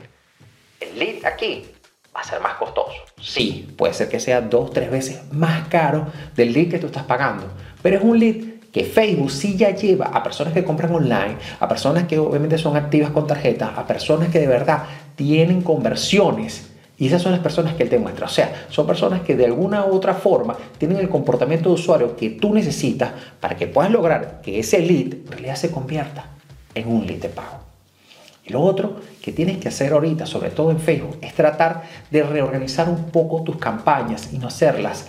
El 0.79 0.97
lead 0.97 1.23
aquí 1.25 1.67
va 2.15 2.21
a 2.21 2.23
ser 2.23 2.41
más 2.41 2.55
costoso. 2.55 2.97
Sí, 3.21 3.71
puede 3.77 3.93
ser 3.93 4.09
que 4.09 4.19
sea 4.19 4.41
dos, 4.41 4.73
tres 4.73 4.89
veces 4.89 5.31
más 5.31 5.67
caro 5.67 6.07
del 6.35 6.51
lead 6.51 6.71
que 6.71 6.79
tú 6.79 6.87
estás 6.87 7.03
pagando, 7.03 7.47
pero 7.83 7.97
es 7.97 8.03
un 8.03 8.19
lead 8.19 8.53
que 8.73 8.83
Facebook 8.83 9.31
sí 9.31 9.55
ya 9.55 9.69
lleva 9.69 10.07
a 10.07 10.23
personas 10.23 10.51
que 10.51 10.63
compran 10.63 10.93
online, 10.93 11.37
a 11.59 11.67
personas 11.67 12.05
que 12.05 12.17
obviamente 12.17 12.57
son 12.57 12.75
activas 12.75 13.11
con 13.11 13.27
tarjetas, 13.27 13.77
a 13.77 13.85
personas 13.85 14.29
que 14.29 14.39
de 14.39 14.47
verdad 14.47 14.83
tienen 15.15 15.61
conversiones. 15.61 16.71
Y 16.97 17.07
esas 17.07 17.21
son 17.21 17.33
las 17.33 17.41
personas 17.41 17.75
que 17.75 17.83
él 17.83 17.89
te 17.89 17.99
muestra. 17.99 18.25
O 18.25 18.29
sea, 18.29 18.65
son 18.69 18.87
personas 18.87 19.21
que 19.21 19.35
de 19.35 19.45
alguna 19.45 19.85
u 19.85 19.93
otra 19.93 20.15
forma 20.15 20.57
tienen 20.77 20.97
el 20.97 21.09
comportamiento 21.09 21.69
de 21.69 21.75
usuario 21.75 22.15
que 22.15 22.31
tú 22.31 22.53
necesitas 22.53 23.11
para 23.39 23.55
que 23.55 23.67
puedas 23.67 23.91
lograr 23.91 24.41
que 24.41 24.59
ese 24.59 24.79
lead 24.79 25.13
en 25.13 25.27
realidad 25.27 25.55
se 25.55 25.69
convierta 25.69 26.25
en 26.73 26.87
un 26.87 27.05
lead 27.05 27.21
de 27.21 27.29
pago. 27.29 27.59
Y 28.45 28.51
lo 28.51 28.61
otro 28.61 28.95
que 29.21 29.31
tienes 29.31 29.57
que 29.57 29.69
hacer 29.69 29.93
ahorita, 29.93 30.25
sobre 30.25 30.49
todo 30.49 30.71
en 30.71 30.79
Facebook, 30.79 31.17
es 31.21 31.33
tratar 31.33 31.83
de 32.09 32.23
reorganizar 32.23 32.89
un 32.89 33.05
poco 33.05 33.43
tus 33.43 33.57
campañas 33.57 34.33
y 34.33 34.39
no 34.39 34.47
hacerlas 34.47 35.07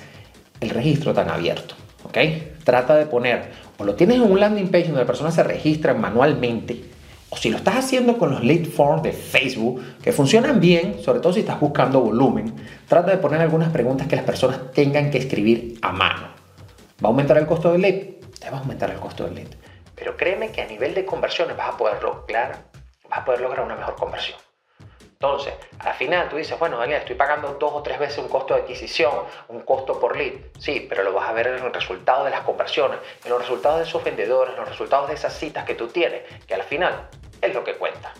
el 0.60 0.70
registro 0.70 1.14
tan 1.14 1.30
abierto. 1.30 1.74
Trata 2.64 2.96
de 2.96 3.06
poner, 3.06 3.52
o 3.78 3.84
lo 3.84 3.94
tienes 3.94 4.16
en 4.16 4.22
un 4.22 4.40
landing 4.40 4.70
page 4.70 4.84
donde 4.84 5.00
la 5.00 5.06
persona 5.06 5.30
se 5.30 5.42
registra 5.42 5.94
manualmente, 5.94 6.84
o 7.30 7.36
si 7.36 7.50
lo 7.50 7.56
estás 7.56 7.76
haciendo 7.76 8.16
con 8.16 8.30
los 8.30 8.42
lead 8.42 8.64
forms 8.66 9.02
de 9.02 9.12
Facebook, 9.12 9.82
que 10.02 10.12
funcionan 10.12 10.60
bien, 10.60 11.02
sobre 11.02 11.20
todo 11.20 11.32
si 11.32 11.40
estás 11.40 11.60
buscando 11.60 12.00
volumen, 12.00 12.54
trata 12.88 13.10
de 13.10 13.18
poner 13.18 13.40
algunas 13.40 13.70
preguntas 13.70 14.06
que 14.06 14.16
las 14.16 14.24
personas 14.24 14.72
tengan 14.72 15.10
que 15.10 15.18
escribir 15.18 15.78
a 15.82 15.92
mano. 15.92 16.28
¿Va 17.02 17.08
a 17.08 17.10
aumentar 17.10 17.36
el 17.36 17.46
costo 17.46 17.72
del 17.72 17.82
lead? 17.82 18.02
Te 18.38 18.50
va 18.50 18.58
a 18.58 18.60
aumentar 18.60 18.90
el 18.90 18.98
costo 18.98 19.24
del 19.24 19.34
lead. 19.34 19.48
Pero 19.94 20.16
créeme 20.16 20.50
que 20.50 20.62
a 20.62 20.66
nivel 20.66 20.94
de 20.94 21.04
conversiones 21.04 21.56
vas 21.56 21.74
a 21.74 21.76
poder 21.76 22.02
lograr, 22.02 22.66
vas 23.10 23.18
a 23.18 23.24
poder 23.24 23.40
lograr 23.40 23.64
una 23.64 23.76
mejor 23.76 23.96
conversión. 23.96 24.43
Entonces, 25.20 25.54
al 25.78 25.94
final 25.94 26.28
tú 26.28 26.36
dices, 26.36 26.58
bueno, 26.58 26.76
Daniel, 26.76 26.98
estoy 27.00 27.16
pagando 27.16 27.56
dos 27.58 27.72
o 27.72 27.82
tres 27.82 27.98
veces 27.98 28.18
un 28.18 28.28
costo 28.28 28.54
de 28.54 28.60
adquisición, 28.60 29.12
un 29.48 29.60
costo 29.60 29.98
por 29.98 30.16
lead. 30.16 30.34
Sí, 30.58 30.84
pero 30.88 31.02
lo 31.02 31.12
vas 31.12 31.28
a 31.28 31.32
ver 31.32 31.46
en 31.46 31.64
el 31.64 31.72
resultado 31.72 32.24
de 32.24 32.30
las 32.30 32.40
conversiones, 32.40 32.98
en 33.24 33.30
los 33.30 33.40
resultados 33.40 33.78
de 33.78 33.84
esos 33.84 34.04
vendedores, 34.04 34.54
en 34.54 34.60
los 34.60 34.68
resultados 34.68 35.08
de 35.08 35.14
esas 35.14 35.32
citas 35.32 35.64
que 35.64 35.74
tú 35.74 35.88
tienes, 35.88 36.22
que 36.46 36.54
al 36.54 36.62
final 36.64 37.08
es 37.40 37.54
lo 37.54 37.64
que 37.64 37.74
cuenta. 37.74 38.12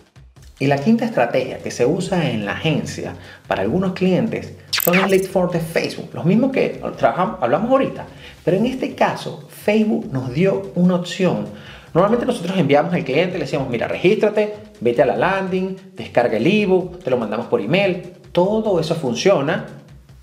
Y 0.59 0.67
la 0.67 0.79
quinta 0.79 1.05
estrategia 1.05 1.59
que 1.59 1.73
se 1.73 1.85
usa 1.85 2.31
en 2.31 2.47
la 2.47 2.53
agencia 2.53 3.17
para 3.49 3.63
algunos 3.63 3.93
clientes 3.93 4.55
son 4.71 4.97
los 4.97 5.11
lead 5.11 5.25
forms 5.25 5.53
de 5.53 5.61
Facebook, 5.61 6.11
los 6.15 6.25
mismos 6.25 6.53
que 6.53 6.81
trabajamos, 6.97 7.43
hablamos 7.43 7.71
ahorita. 7.71 8.07
Pero 8.45 8.57
en 8.57 8.67
este 8.67 8.95
caso, 8.95 9.49
Facebook 9.49 10.07
nos 10.13 10.33
dio 10.33 10.71
una 10.77 10.95
opción 10.95 11.53
Normalmente 11.95 12.27
nosotros 12.27 12.59
enviamos 12.59 12.93
al 12.93 13.05
cliente, 13.05 13.39
le 13.39 13.45
decimos, 13.45 13.69
mira, 13.69 13.87
regístrate, 13.87 14.53
vete 14.85 15.01
a 15.03 15.07
la 15.07 15.17
landing, 15.17 15.77
descarga 15.97 16.37
el 16.37 16.47
ebook, 16.47 17.03
te 17.03 17.11
lo 17.11 17.17
mandamos 17.17 17.47
por 17.47 17.61
email. 17.61 18.13
Todo 18.31 18.79
eso 18.79 18.95
funciona 18.95 19.67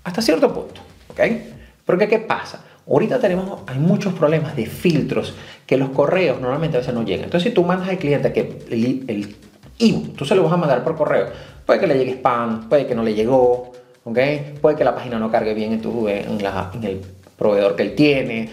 hasta 0.04 0.22
cierto 0.22 0.54
punto, 0.54 0.80
¿ok? 1.10 1.20
Porque 1.84 2.08
¿qué 2.08 2.20
pasa? 2.20 2.64
Ahorita 2.88 3.18
tenemos, 3.18 3.60
hay 3.66 3.78
muchos 3.78 4.14
problemas 4.14 4.54
de 4.54 4.66
filtros 4.66 5.34
que 5.66 5.76
los 5.76 5.90
correos 5.90 6.40
normalmente 6.40 6.76
a 6.76 6.80
veces 6.80 6.94
no 6.94 7.02
llegan. 7.02 7.24
Entonces, 7.24 7.50
si 7.50 7.54
tú 7.54 7.64
mandas 7.64 7.88
al 7.88 7.98
cliente 7.98 8.32
que 8.32 8.64
el, 8.70 9.36
ebook, 9.78 10.16
tú 10.16 10.24
se 10.24 10.36
lo 10.36 10.44
vas 10.44 10.52
a 10.52 10.56
mandar 10.56 10.84
por 10.84 10.96
correo, 10.96 11.26
puede 11.66 11.80
que 11.80 11.86
le 11.88 11.98
llegue 11.98 12.12
spam, 12.12 12.68
puede 12.68 12.86
que 12.86 12.94
no 12.94 13.02
le 13.02 13.14
llegó, 13.14 13.72
¿ok? 14.04 14.18
Puede 14.60 14.76
que 14.76 14.84
la 14.84 14.94
página 14.94 15.18
no 15.18 15.30
cargue 15.30 15.54
bien 15.54 15.72
en, 15.72 15.82
tu, 15.82 16.06
en, 16.08 16.38
en 16.40 16.84
el 16.84 17.00
proveedor 17.36 17.74
que 17.74 17.82
él 17.82 17.94
tiene, 17.96 18.48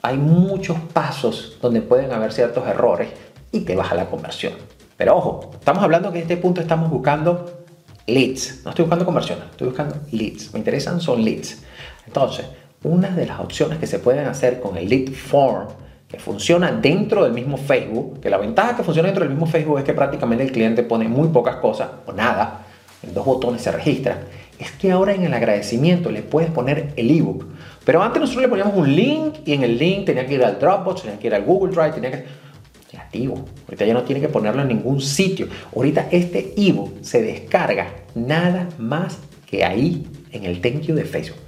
hay 0.00 0.16
muchos 0.16 0.78
pasos 0.94 1.58
donde 1.60 1.82
pueden 1.82 2.12
haber 2.12 2.32
ciertos 2.32 2.66
errores 2.66 3.10
y 3.52 3.60
te 3.60 3.76
baja 3.76 3.94
la 3.94 4.06
conversión. 4.06 4.54
Pero 5.00 5.16
ojo, 5.16 5.52
estamos 5.54 5.82
hablando 5.82 6.12
que 6.12 6.18
en 6.18 6.24
este 6.24 6.36
punto 6.36 6.60
estamos 6.60 6.90
buscando 6.90 7.64
leads. 8.06 8.60
No 8.64 8.68
estoy 8.68 8.82
buscando 8.82 9.06
conversiones, 9.06 9.46
estoy 9.50 9.68
buscando 9.68 9.96
leads. 10.12 10.52
Me 10.52 10.58
interesan 10.58 11.00
son 11.00 11.24
leads. 11.24 11.62
Entonces, 12.06 12.44
una 12.82 13.08
de 13.08 13.24
las 13.24 13.40
opciones 13.40 13.78
que 13.78 13.86
se 13.86 13.98
pueden 13.98 14.26
hacer 14.26 14.60
con 14.60 14.76
el 14.76 14.90
lead 14.90 15.10
form 15.12 15.68
que 16.06 16.18
funciona 16.18 16.70
dentro 16.70 17.24
del 17.24 17.32
mismo 17.32 17.56
Facebook, 17.56 18.20
que 18.20 18.28
la 18.28 18.36
ventaja 18.36 18.76
que 18.76 18.82
funciona 18.82 19.06
dentro 19.06 19.24
del 19.24 19.30
mismo 19.30 19.46
Facebook 19.46 19.78
es 19.78 19.84
que 19.84 19.94
prácticamente 19.94 20.44
el 20.44 20.52
cliente 20.52 20.82
pone 20.82 21.08
muy 21.08 21.28
pocas 21.28 21.56
cosas 21.56 21.88
o 22.04 22.12
nada, 22.12 22.66
en 23.02 23.14
dos 23.14 23.24
botones 23.24 23.62
se 23.62 23.72
registra, 23.72 24.18
es 24.58 24.70
que 24.72 24.92
ahora 24.92 25.14
en 25.14 25.24
el 25.24 25.32
agradecimiento 25.32 26.10
le 26.10 26.20
puedes 26.20 26.50
poner 26.50 26.92
el 26.96 27.10
ebook. 27.10 27.46
Pero 27.86 28.02
antes 28.02 28.20
nosotros 28.20 28.42
le 28.42 28.50
poníamos 28.50 28.76
un 28.76 28.94
link 28.94 29.36
y 29.46 29.54
en 29.54 29.64
el 29.64 29.78
link 29.78 30.04
tenía 30.04 30.26
que 30.26 30.34
ir 30.34 30.44
al 30.44 30.58
Dropbox, 30.58 31.04
tenía 31.04 31.18
que 31.18 31.28
ir 31.28 31.34
al 31.34 31.44
Google 31.44 31.72
Drive, 31.72 31.92
tenía 31.92 32.10
que... 32.10 32.49
Ahorita 32.98 33.84
ya 33.84 33.94
no 33.94 34.02
tiene 34.02 34.20
que 34.20 34.28
ponerlo 34.28 34.62
en 34.62 34.68
ningún 34.68 35.00
sitio. 35.00 35.48
Ahorita 35.74 36.08
este 36.10 36.54
ebook 36.56 37.02
se 37.02 37.22
descarga 37.22 37.94
nada 38.14 38.68
más 38.78 39.18
que 39.46 39.64
ahí 39.64 40.06
en 40.32 40.44
el 40.44 40.60
thank 40.60 40.82
de 40.82 41.04
Facebook. 41.04 41.38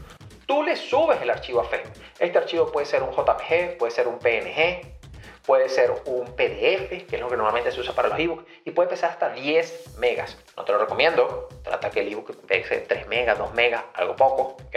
Tú 0.46 0.62
le 0.62 0.76
subes 0.76 1.20
el 1.22 1.30
archivo 1.30 1.60
a 1.60 1.64
Facebook. 1.64 1.92
Este 2.18 2.38
archivo 2.38 2.70
puede 2.70 2.86
ser 2.86 3.02
un 3.02 3.10
JPG, 3.10 3.78
puede 3.78 3.90
ser 3.90 4.06
un 4.06 4.18
PNG, 4.18 5.01
puede 5.44 5.68
ser 5.68 5.92
un 6.06 6.26
PDF, 6.26 7.06
que 7.06 7.16
es 7.16 7.20
lo 7.20 7.28
que 7.28 7.36
normalmente 7.36 7.72
se 7.72 7.80
usa 7.80 7.94
para 7.94 8.08
los 8.08 8.18
ebooks, 8.18 8.44
y 8.64 8.70
puede 8.70 8.88
pesar 8.88 9.10
hasta 9.10 9.30
10 9.30 9.98
megas. 9.98 10.36
No 10.56 10.64
te 10.64 10.72
lo 10.72 10.78
recomiendo, 10.78 11.48
trata 11.62 11.90
que 11.90 12.00
el 12.00 12.12
ebook 12.12 12.36
pese 12.46 12.78
3 12.78 13.08
megas, 13.08 13.38
2 13.38 13.54
megas, 13.54 13.82
algo 13.94 14.14
poco, 14.16 14.56
¿ok? 14.66 14.76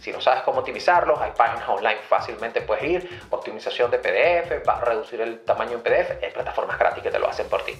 Si 0.00 0.12
no 0.12 0.20
sabes 0.20 0.42
cómo 0.42 0.60
optimizarlos, 0.60 1.18
hay 1.20 1.32
páginas 1.36 1.68
online 1.68 1.98
fácilmente 2.08 2.60
puedes 2.60 2.84
ir, 2.84 3.20
optimización 3.30 3.90
de 3.90 3.98
PDF, 3.98 4.66
va 4.68 4.78
a 4.78 4.84
reducir 4.84 5.20
el 5.20 5.40
tamaño 5.40 5.72
en 5.72 5.80
PDF, 5.80 6.22
hay 6.22 6.30
plataformas 6.32 6.78
gratis 6.78 7.02
que 7.02 7.10
te 7.10 7.18
lo 7.18 7.28
hacen 7.28 7.46
por 7.48 7.62
ti. 7.64 7.72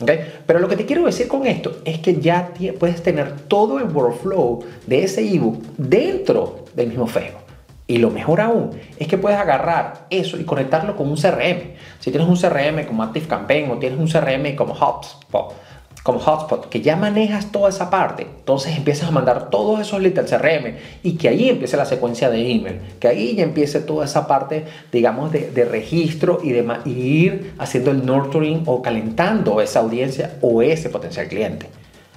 ¿Okay? 0.00 0.42
Pero 0.46 0.60
lo 0.60 0.68
que 0.68 0.76
te 0.76 0.86
quiero 0.86 1.04
decir 1.04 1.26
con 1.26 1.46
esto 1.46 1.78
es 1.84 1.98
que 1.98 2.20
ya 2.20 2.52
puedes 2.78 3.02
tener 3.02 3.40
todo 3.48 3.78
el 3.78 3.84
workflow 3.84 4.64
de 4.86 5.04
ese 5.04 5.22
ebook 5.22 5.60
dentro 5.76 6.64
del 6.74 6.88
mismo 6.88 7.06
Facebook. 7.06 7.47
Y 7.88 7.98
lo 7.98 8.10
mejor 8.10 8.40
aún 8.40 8.78
es 8.98 9.08
que 9.08 9.18
puedes 9.18 9.38
agarrar 9.38 10.06
eso 10.10 10.38
y 10.38 10.44
conectarlo 10.44 10.94
con 10.94 11.08
un 11.08 11.16
CRM. 11.16 11.72
Si 11.98 12.10
tienes 12.10 12.28
un 12.28 12.36
CRM 12.36 12.86
como 12.86 13.02
ActiveCampaign 13.02 13.70
o 13.70 13.78
tienes 13.78 13.98
un 13.98 14.06
CRM 14.06 14.54
como 14.54 14.74
HubSpot, 14.74 15.54
como 16.08 16.20
Hotspot, 16.20 16.70
que 16.70 16.80
ya 16.80 16.96
manejas 16.96 17.52
toda 17.52 17.68
esa 17.68 17.90
parte, 17.90 18.22
entonces 18.22 18.76
empiezas 18.76 19.08
a 19.08 19.10
mandar 19.10 19.50
todos 19.50 19.80
esos 19.80 20.00
leads 20.00 20.18
al 20.18 20.26
CRM 20.26 20.76
y 21.02 21.16
que 21.16 21.28
ahí 21.28 21.48
empiece 21.50 21.76
la 21.76 21.84
secuencia 21.84 22.30
de 22.30 22.50
email, 22.50 22.80
que 22.98 23.08
ahí 23.08 23.36
ya 23.36 23.42
empiece 23.42 23.80
toda 23.80 24.06
esa 24.06 24.26
parte, 24.26 24.64
digamos, 24.92 25.32
de, 25.32 25.64
registro 25.64 26.40
y 26.42 26.52
de 26.52 26.66
y 26.84 26.90
ir 26.90 27.52
haciendo 27.58 27.90
el 27.90 28.06
nurturing 28.06 28.62
o 28.64 28.80
calentando 28.80 29.60
esa 29.60 29.80
audiencia 29.80 30.36
o 30.40 30.62
ese 30.62 30.88
potencial 30.88 31.28
cliente. 31.28 31.68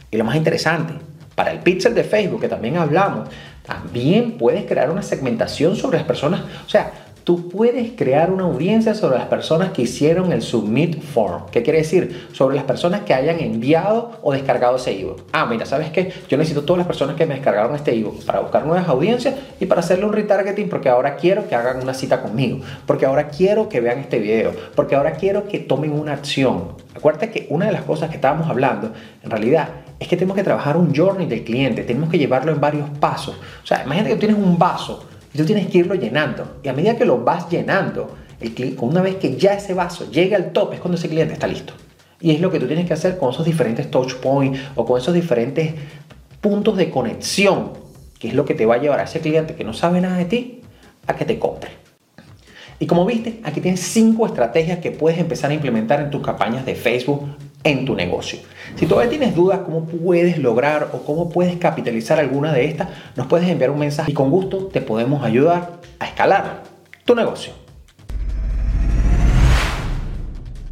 Y 0.09 0.17
lo 0.17 0.23
más 0.23 0.35
interesante, 0.35 0.93
para 1.35 1.51
el 1.51 1.59
pixel 1.59 1.93
de 1.93 2.03
Facebook, 2.03 2.41
que 2.41 2.47
también 2.47 2.77
hablamos, 2.77 3.29
también 3.63 4.37
puedes 4.37 4.65
crear 4.65 4.89
una 4.89 5.03
segmentación 5.03 5.75
sobre 5.75 5.97
las 5.97 6.07
personas. 6.07 6.41
O 6.65 6.69
sea, 6.69 6.91
tú 7.23 7.49
puedes 7.49 7.91
crear 7.91 8.31
una 8.31 8.43
audiencia 8.43 8.93
sobre 8.93 9.17
las 9.17 9.27
personas 9.27 9.71
que 9.71 9.83
hicieron 9.83 10.31
el 10.31 10.41
submit 10.41 11.01
form. 11.01 11.45
¿Qué 11.51 11.61
quiere 11.63 11.79
decir? 11.79 12.27
Sobre 12.33 12.55
las 12.55 12.65
personas 12.65 13.01
que 13.01 13.13
hayan 13.13 13.39
enviado 13.39 14.19
o 14.21 14.33
descargado 14.33 14.75
ese 14.77 14.99
ebook. 14.99 15.23
Ah, 15.31 15.45
mira, 15.45 15.65
¿sabes 15.65 15.91
qué? 15.91 16.11
Yo 16.29 16.37
necesito 16.37 16.63
todas 16.63 16.79
las 16.79 16.87
personas 16.87 17.15
que 17.15 17.25
me 17.25 17.35
descargaron 17.35 17.75
este 17.75 17.93
ebook 17.93 18.23
para 18.25 18.39
buscar 18.39 18.65
nuevas 18.65 18.87
audiencias 18.87 19.35
y 19.59 19.65
para 19.65 19.81
hacerle 19.81 20.05
un 20.05 20.13
retargeting 20.13 20.69
porque 20.69 20.89
ahora 20.89 21.15
quiero 21.15 21.47
que 21.47 21.55
hagan 21.55 21.81
una 21.81 21.93
cita 21.93 22.21
conmigo, 22.21 22.59
porque 22.85 23.05
ahora 23.05 23.29
quiero 23.29 23.69
que 23.69 23.81
vean 23.81 23.99
este 23.99 24.19
video, 24.19 24.51
porque 24.75 24.95
ahora 24.95 25.13
quiero 25.13 25.47
que 25.47 25.59
tomen 25.59 25.91
una 25.91 26.13
acción. 26.13 26.75
Acuérdate 26.95 27.31
que 27.31 27.47
una 27.49 27.67
de 27.67 27.71
las 27.71 27.83
cosas 27.83 28.09
que 28.09 28.15
estábamos 28.15 28.49
hablando, 28.49 28.91
en 29.23 29.29
realidad, 29.29 29.69
es 29.99 30.07
que 30.07 30.15
tenemos 30.15 30.35
que 30.35 30.43
trabajar 30.43 30.77
un 30.77 30.95
journey 30.95 31.27
del 31.27 31.43
cliente, 31.43 31.83
tenemos 31.83 32.09
que 32.09 32.17
llevarlo 32.17 32.51
en 32.51 32.59
varios 32.59 32.89
pasos. 32.99 33.35
O 33.63 33.67
sea, 33.67 33.83
imagínate 33.83 34.15
que 34.15 34.19
tienes 34.19 34.37
un 34.37 34.57
vaso 34.57 35.05
y 35.33 35.37
tú 35.37 35.45
tienes 35.45 35.67
que 35.67 35.79
irlo 35.79 35.95
llenando. 35.95 36.59
Y 36.63 36.67
a 36.67 36.73
medida 36.73 36.97
que 36.97 37.05
lo 37.05 37.19
vas 37.19 37.49
llenando, 37.49 38.15
el 38.39 38.77
una 38.81 39.01
vez 39.01 39.15
que 39.15 39.37
ya 39.37 39.53
ese 39.53 39.73
vaso 39.73 40.09
llega 40.09 40.37
al 40.37 40.51
top, 40.51 40.73
es 40.73 40.79
cuando 40.79 40.97
ese 40.97 41.09
cliente 41.09 41.33
está 41.33 41.47
listo. 41.47 41.73
Y 42.19 42.31
es 42.31 42.41
lo 42.41 42.51
que 42.51 42.59
tú 42.59 42.67
tienes 42.67 42.85
que 42.85 42.93
hacer 42.93 43.17
con 43.17 43.31
esos 43.31 43.45
diferentes 43.45 43.89
touch 43.89 44.15
points 44.15 44.59
o 44.75 44.85
con 44.85 44.99
esos 44.99 45.13
diferentes 45.13 45.73
puntos 46.39 46.77
de 46.77 46.89
conexión, 46.89 47.71
que 48.19 48.27
es 48.27 48.33
lo 48.33 48.45
que 48.45 48.53
te 48.53 48.65
va 48.65 48.75
a 48.75 48.77
llevar 48.77 48.99
a 48.99 49.03
ese 49.03 49.19
cliente 49.19 49.55
que 49.55 49.63
no 49.63 49.73
sabe 49.73 50.01
nada 50.01 50.17
de 50.17 50.25
ti 50.25 50.61
a 51.07 51.15
que 51.15 51.25
te 51.25 51.39
compre. 51.39 51.71
Y 52.79 52.87
como 52.87 53.05
viste, 53.05 53.39
aquí 53.43 53.61
tienes 53.61 53.79
cinco 53.79 54.25
estrategias 54.25 54.79
que 54.79 54.91
puedes 54.91 55.19
empezar 55.19 55.51
a 55.51 55.53
implementar 55.53 56.01
en 56.01 56.09
tus 56.09 56.21
campañas 56.21 56.65
de 56.65 56.73
Facebook 56.75 57.27
en 57.63 57.85
tu 57.85 57.95
negocio. 57.95 58.39
Si 58.75 58.85
todavía 58.85 59.09
tienes 59.09 59.35
dudas 59.35 59.59
cómo 59.65 59.85
puedes 59.85 60.37
lograr 60.37 60.89
o 60.93 61.03
cómo 61.03 61.29
puedes 61.29 61.57
capitalizar 61.57 62.19
alguna 62.19 62.53
de 62.53 62.65
estas, 62.65 62.89
nos 63.15 63.27
puedes 63.27 63.47
enviar 63.47 63.71
un 63.71 63.79
mensaje 63.79 64.11
y 64.11 64.13
con 64.13 64.29
gusto 64.29 64.67
te 64.67 64.81
podemos 64.81 65.23
ayudar 65.23 65.79
a 65.99 66.05
escalar 66.05 66.63
tu 67.05 67.15
negocio. 67.15 67.60